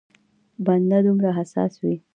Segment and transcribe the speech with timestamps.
[0.65, 1.95] بنده دومره حساس وي.